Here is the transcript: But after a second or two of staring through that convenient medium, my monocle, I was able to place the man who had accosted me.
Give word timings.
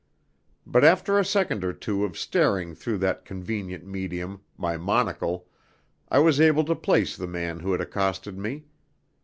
But 0.65 0.83
after 0.83 1.19
a 1.19 1.23
second 1.23 1.63
or 1.63 1.73
two 1.73 2.03
of 2.05 2.17
staring 2.17 2.73
through 2.73 2.97
that 3.05 3.23
convenient 3.23 3.85
medium, 3.85 4.41
my 4.57 4.75
monocle, 4.75 5.45
I 6.09 6.17
was 6.17 6.41
able 6.41 6.63
to 6.63 6.75
place 6.75 7.15
the 7.15 7.27
man 7.27 7.59
who 7.59 7.71
had 7.71 7.81
accosted 7.81 8.35
me. 8.35 8.63